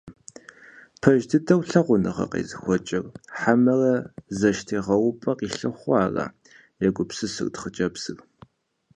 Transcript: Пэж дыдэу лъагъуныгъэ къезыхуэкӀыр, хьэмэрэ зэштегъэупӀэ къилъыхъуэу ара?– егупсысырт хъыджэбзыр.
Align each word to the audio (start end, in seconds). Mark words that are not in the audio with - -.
Пэж 1.01 1.21
дыдэу 1.29 1.61
лъагъуныгъэ 1.69 2.25
къезыхуэкӀыр, 2.31 3.05
хьэмэрэ 3.39 3.93
зэштегъэупӀэ 4.37 5.31
къилъыхъуэу 5.39 5.97
ара?– 6.05 6.25
егупсысырт 6.87 7.55
хъыджэбзыр. 7.61 8.19